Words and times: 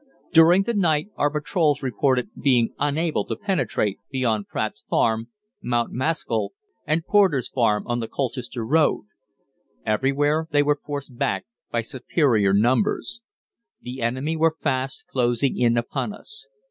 During 0.33 0.63
the 0.63 0.73
night 0.73 1.09
our 1.15 1.29
patrols 1.29 1.83
reported 1.83 2.31
being 2.35 2.73
unable 2.79 3.23
to 3.25 3.35
penetrate 3.35 3.99
beyond 4.09 4.47
Pratt's 4.47 4.83
Farm, 4.89 5.27
Mount 5.61 5.91
Maskell, 5.91 6.53
and 6.87 7.05
Porter's 7.05 7.49
Farm 7.49 7.85
on 7.85 7.99
the 7.99 8.07
Colchester 8.07 8.65
Road. 8.65 9.03
Everywhere 9.85 10.47
they 10.49 10.63
were 10.63 10.79
forced 10.83 11.15
back 11.19 11.45
by 11.69 11.81
superior 11.81 12.51
numbers. 12.51 13.21
The 13.79 14.01
enemy 14.01 14.35
were 14.35 14.55
fast 14.59 15.05
closing 15.05 15.55
in 15.55 15.77
upon 15.77 16.13
us. 16.13 16.47